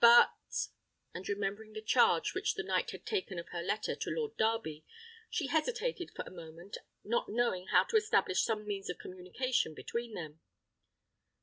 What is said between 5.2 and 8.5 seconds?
she hesitated for a moment, not knowing how to establish